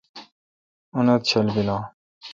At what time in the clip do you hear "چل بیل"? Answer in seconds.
1.29-1.69